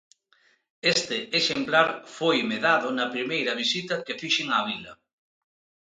[0.93, 4.93] Este exemplar foime dado na primeira visita que fixen á vila.